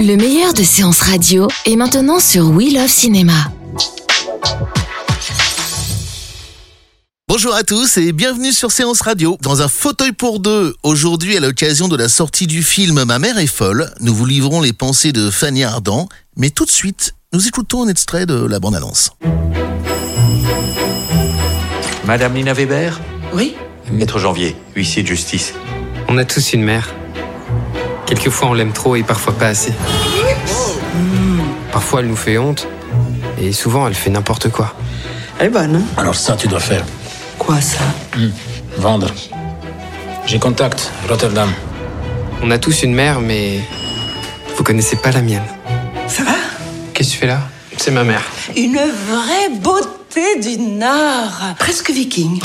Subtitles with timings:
[0.00, 3.32] Le meilleur de séances radio est maintenant sur We Love Cinéma.
[7.28, 9.38] Bonjour à tous et bienvenue sur Séance Radio.
[9.42, 13.38] Dans un fauteuil pour deux, aujourd'hui à l'occasion de la sortie du film Ma mère
[13.38, 17.46] est folle, nous vous livrons les pensées de Fanny Ardant, mais tout de suite, nous
[17.48, 19.10] écoutons un extrait de la bande-annonce.
[22.04, 23.00] Madame Lina Weber?
[23.32, 23.54] Oui
[23.90, 25.54] Maître Janvier, huissier de justice.
[26.08, 26.94] On a tous une mère.
[28.06, 29.72] Quelquefois on l'aime trop et parfois pas assez.
[31.72, 32.66] Parfois elle nous fait honte
[33.38, 34.72] et souvent elle fait n'importe quoi.
[35.38, 35.82] Elle est bonne, hein?
[35.98, 36.84] Alors ça, tu dois faire.
[37.38, 37.80] Quoi ça?
[38.78, 39.10] Vendre.
[40.24, 41.52] J'ai contact, Rotterdam.
[42.42, 43.60] On a tous une mère mais
[44.56, 45.44] vous connaissez pas la mienne.
[46.06, 46.32] Ça va?
[46.94, 47.40] Qu'est-ce que tu fais là?
[47.76, 48.22] C'est ma mère.
[48.56, 51.54] Une vraie beauté du Nord.
[51.58, 52.40] Presque viking.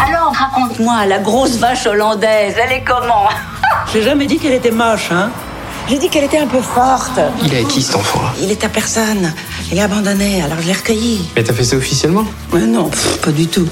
[0.00, 3.28] Alors, raconte-moi, la grosse vache hollandaise, elle est comment?
[3.92, 5.30] J'ai jamais dit qu'elle était moche, hein
[5.86, 7.20] J'ai dit qu'elle était un peu forte.
[7.44, 9.32] Il est avec qui cet enfant Il est à personne.
[9.70, 11.20] Il est abandonné, alors je l'ai recueilli.
[11.36, 12.24] Mais t'as fait ça officiellement?
[12.54, 13.68] Mais non, pff, pas du tout.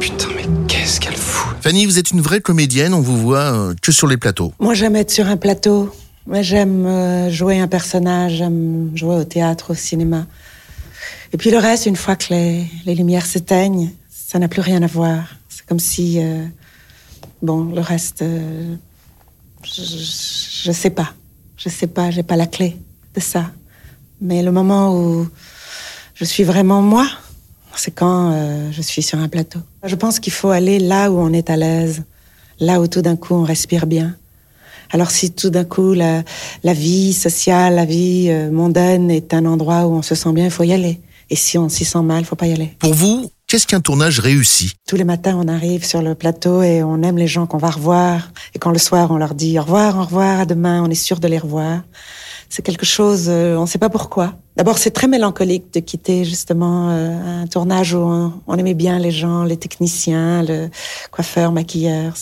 [0.00, 1.54] Putain mais qu'est-ce qu'elle fout?
[1.60, 4.54] Fanny, vous êtes une vraie comédienne, on vous voit euh, que sur les plateaux.
[4.58, 5.94] Moi, j'aime être sur un plateau.
[6.26, 10.24] Moi, j'aime euh, jouer un personnage, j'aime jouer au théâtre, au cinéma.
[11.34, 14.82] Et puis le reste, une fois que les, les lumières s'éteignent, ça n'a plus rien
[14.82, 15.24] à voir.
[15.50, 16.44] C'est comme si, euh,
[17.42, 18.74] bon, le reste, euh,
[19.64, 19.82] je,
[20.64, 21.12] je sais pas,
[21.56, 22.76] je sais pas, j'ai pas la clé
[23.14, 23.50] de ça.
[24.20, 25.28] Mais le moment où
[26.14, 27.08] je suis vraiment moi,
[27.76, 29.60] c'est quand euh, je suis sur un plateau.
[29.84, 32.04] Je pense qu'il faut aller là où on est à l'aise,
[32.60, 34.16] là où tout d'un coup on respire bien.
[34.90, 36.22] Alors si tout d'un coup la,
[36.62, 40.44] la vie sociale, la vie euh, mondaine est un endroit où on se sent bien,
[40.44, 41.00] il faut y aller.
[41.30, 42.76] Et si on s'y sent mal, il faut pas y aller.
[42.78, 44.72] Pour vous, qu'est-ce qu'un tournage réussi?
[44.88, 47.68] Tous les matins, on arrive sur le plateau et on aime les gens qu'on va
[47.68, 48.32] revoir.
[48.54, 50.94] Et quand le soir, on leur dit au revoir, au revoir, à demain, on est
[50.94, 51.82] sûr de les revoir.
[52.48, 54.36] C'est quelque chose, euh, on ne sait pas pourquoi.
[54.56, 58.98] D'abord, c'est très mélancolique de quitter justement euh, un tournage où on, on aimait bien
[58.98, 60.70] les gens, les techniciens, le
[61.10, 62.14] coiffeur, maquilleur.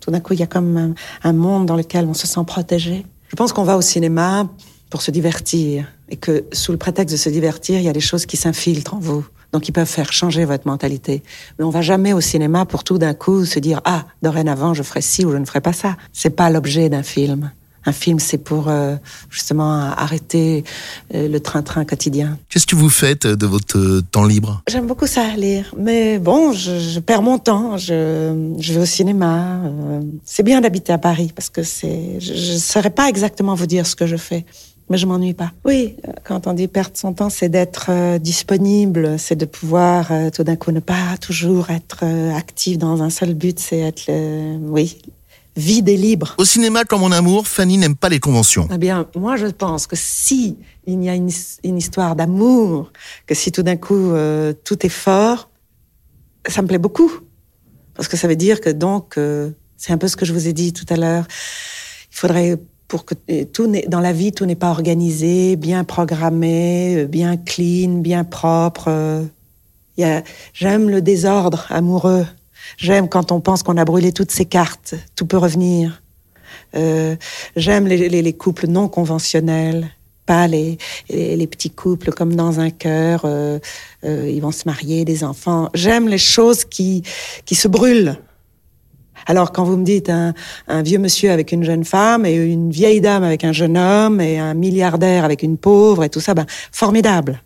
[0.00, 2.42] Tout d'un coup, il y a comme un, un monde dans lequel on se sent
[2.44, 3.06] protégé.
[3.28, 4.50] Je pense qu'on va au cinéma
[4.90, 8.00] pour se divertir et que sous le prétexte de se divertir, il y a des
[8.00, 9.24] choses qui s'infiltrent en vous.
[9.52, 11.22] Donc ils peuvent faire changer votre mentalité.
[11.58, 14.82] Mais on va jamais au cinéma pour tout d'un coup se dire ah dorénavant je
[14.82, 15.96] ferai ci ou je ne ferai pas ça.
[16.12, 17.50] C'est pas l'objet d'un film.
[17.86, 18.96] Un film c'est pour euh,
[19.30, 20.64] justement arrêter
[21.14, 22.36] euh, le train-train quotidien.
[22.50, 24.62] Qu'est-ce que vous faites de votre euh, temps libre?
[24.68, 27.78] J'aime beaucoup ça lire, mais bon je, je perds mon temps.
[27.78, 29.60] Je, je vais au cinéma.
[29.64, 33.66] euh, c'est bien d'habiter à Paris parce que c'est je ne saurais pas exactement vous
[33.66, 34.44] dire ce que je fais.
[34.90, 35.52] Mais je m'ennuie pas.
[35.66, 40.30] Oui, quand on dit perdre son temps, c'est d'être euh, disponible, c'est de pouvoir euh,
[40.30, 44.04] tout d'un coup ne pas toujours être euh, actif dans un seul but, c'est être,
[44.08, 44.98] euh, oui,
[45.56, 46.34] vide et libre.
[46.38, 48.66] Au cinéma comme en amour, Fanny n'aime pas les conventions.
[48.72, 50.56] Eh bien, moi, je pense que si
[50.86, 52.90] il y a une, his- une histoire d'amour,
[53.26, 55.50] que si tout d'un coup euh, tout est fort,
[56.48, 57.12] ça me plaît beaucoup,
[57.94, 60.48] parce que ça veut dire que donc euh, c'est un peu ce que je vous
[60.48, 61.26] ai dit tout à l'heure.
[62.10, 62.56] Il faudrait
[62.88, 67.98] pour que tout dans la vie tout n'est pas organisé, bien programmé, euh, bien clean,
[68.00, 69.24] bien propre.
[70.54, 72.26] J'aime le désordre amoureux.
[72.76, 76.02] J'aime quand on pense qu'on a brûlé toutes ses cartes, tout peut revenir.
[76.76, 77.16] Euh,
[77.56, 79.90] J'aime les, les, les couples non conventionnels,
[80.26, 80.78] pas les,
[81.08, 83.22] les, les petits couples comme dans un cœur.
[83.24, 83.58] euh,
[84.04, 85.70] euh, ils vont se marier, des enfants.
[85.74, 87.02] J'aime les choses qui
[87.44, 88.18] qui se brûlent.
[89.26, 90.34] Alors quand vous me dites un,
[90.82, 94.38] vieux monsieur avec une jeune femme et une vieille dame avec un jeune homme et
[94.38, 97.42] un milliardaire avec une pauvre et tout ça, ben formidable,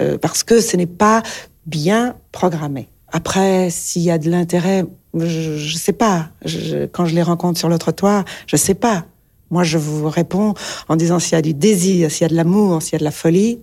[0.00, 1.22] Euh, parce que ce n'est pas
[1.66, 2.88] bien programmé.
[3.10, 4.84] Après, s'il y a de l'intérêt,
[5.14, 6.28] je, je sais pas.
[6.44, 9.06] Je- je- quand je les rencontre sur le trottoir, je sais pas.
[9.50, 10.52] Moi, je vous réponds
[10.88, 12.98] en disant s'il y a du désir, s'il y a de l'amour, s'il y a
[12.98, 13.58] de la folie,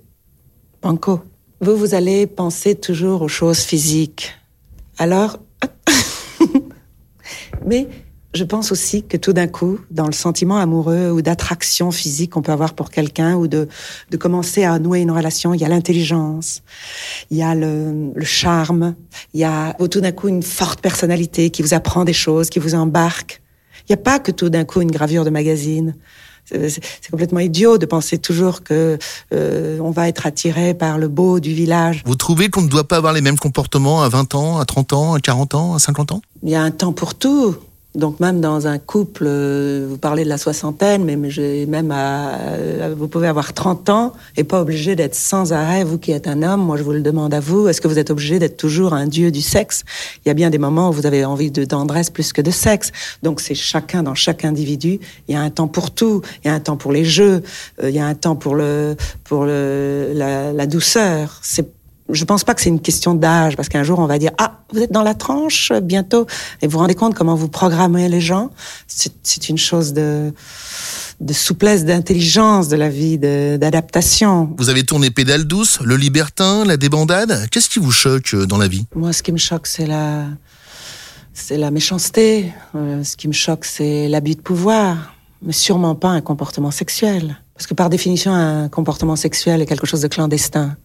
[0.82, 1.22] banco.
[1.62, 4.34] Vous, vous allez penser toujours aux choses physiques.
[4.98, 5.38] Alors,
[7.66, 7.88] mais
[8.36, 12.42] je pense aussi que tout d'un coup, dans le sentiment amoureux ou d'attraction physique qu'on
[12.42, 13.70] peut avoir pour quelqu'un ou de,
[14.12, 16.62] de commencer à nouer une relation, il y a l'intelligence,
[17.32, 18.96] il y a le, le charme,
[19.34, 22.60] il y a tout d'un coup une forte personnalité qui vous apprend des choses, qui
[22.60, 23.42] vous embarque.
[23.88, 25.96] Il n'y a pas que tout d'un coup une gravure de magazine.
[26.46, 28.98] C'est complètement idiot de penser toujours que
[29.34, 32.04] euh, on va être attiré par le beau du village.
[32.06, 34.94] Vous trouvez qu'on ne doit pas avoir les mêmes comportements à 20 ans, à 30
[34.94, 36.22] ans, à 40 ans, à 50 ans?
[36.44, 37.56] Il y a un temps pour tout.
[37.96, 41.16] Donc même dans un couple, euh, vous parlez de la soixantaine, mais,
[41.66, 42.38] même à,
[42.96, 46.44] vous pouvez avoir 30 ans et pas obligé d'être sans arrêt, vous qui êtes un
[46.44, 48.94] homme, moi je vous le demande à vous, est-ce que vous êtes obligé d'être toujours
[48.94, 49.84] un dieu du sexe?
[50.26, 52.52] Il y a bien des moments où vous avez envie de tendresse plus que de
[52.52, 52.92] sexe.
[53.24, 56.52] Donc c'est chacun dans chaque individu, il y a un temps pour tout, il y
[56.52, 57.44] a un temps pour les jeux,
[57.82, 61.40] euh, il y a un temps pour le pour le la, la douceur.
[62.10, 64.60] Je pense pas que c'est une question d'âge, parce qu'un jour on va dire ah
[64.74, 66.28] vous êtes dans la tranche bientôt,
[66.62, 68.50] et vous vous rendez compte comment vous programmez les gens.
[68.88, 70.34] C'est une chose de
[71.22, 74.54] de souplesse, d'intelligence de la vie, d'adaptation.
[74.58, 77.48] Vous avez tourné Pédale douce, Le Libertin, La débandade.
[77.52, 78.86] Qu'est-ce qui vous choque euh, dans la vie?
[78.96, 80.26] Moi, ce qui me choque, c'est la
[81.34, 82.52] c'est la méchanceté.
[82.76, 87.38] Euh, ce qui me choque, c'est l'abus de pouvoir, mais sûrement pas un comportement sexuel.
[87.54, 90.76] Parce que par définition, un comportement sexuel est quelque chose de clandestin.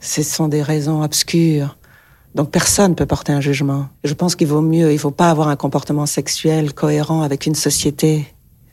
[0.00, 1.76] Ce sont des raisons obscures.
[2.34, 3.88] Donc personne ne peut porter un jugement.
[4.04, 7.46] Je pense qu'il vaut mieux, il ne faut pas avoir un comportement sexuel cohérent avec
[7.46, 8.26] une société.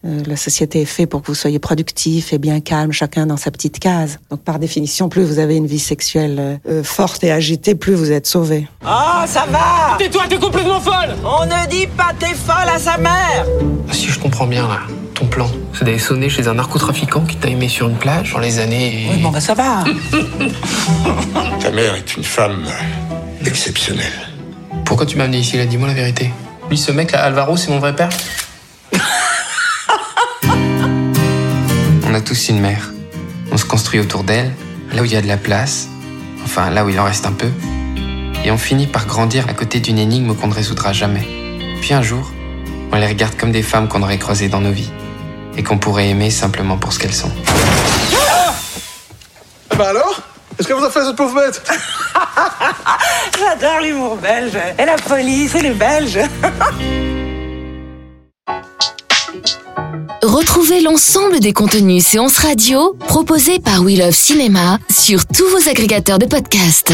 [0.06, 3.38] Euh, la société est faite pour que vous soyez productif et bien calme, chacun dans
[3.38, 4.20] sa petite case.
[4.30, 7.94] Donc par définition, plus vous avez une vie sexuelle euh, euh, forte et agitée, plus
[7.94, 8.68] vous êtes sauvé.
[8.86, 12.98] Oh, ça va Tais-toi, t'es complètement folle On ne dit pas t'es folle à sa
[12.98, 13.46] mère
[13.90, 14.80] ah, Si je comprends bien là,
[15.33, 18.59] plan, c'est d'aller sonner chez un narcotrafiquant qui t'a aimé sur une plage dans les
[18.59, 19.07] années...
[19.09, 19.83] Oui, bon bah ça va
[21.59, 22.68] Ta mère est une femme
[23.44, 24.13] exceptionnelle.
[24.85, 25.57] Pourquoi tu m'as amené ici?
[25.57, 26.31] Là Dis-moi la vérité.
[26.69, 28.09] Lui, ce mec là, Alvaro, c'est mon vrai père
[32.07, 32.91] On a tous une mère.
[33.51, 34.51] On se construit autour d'elle,
[34.91, 35.88] là où il y a de la place,
[36.45, 37.50] enfin là où il en reste un peu.
[38.45, 41.27] Et on finit par grandir à côté d'une énigme qu'on ne résoudra jamais.
[41.81, 42.31] Puis un jour,
[42.91, 44.91] on les regarde comme des femmes qu'on aurait croisées dans nos vies
[45.57, 47.31] et qu'on pourrait aimer simplement pour ce qu'elles sont.
[49.69, 50.21] Ah bah alors?
[50.59, 51.61] Est-ce que vous a fait cette pauvre bête?
[53.39, 54.57] J'adore l'humour belge.
[54.77, 56.19] Et la police, et les Belges.
[60.21, 66.17] Retrouvez l'ensemble des contenus séances radio proposés par We Love Cinéma sur tous vos agrégateurs
[66.17, 66.94] de podcasts.